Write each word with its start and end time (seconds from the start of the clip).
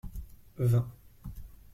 Vingt. 0.57 0.89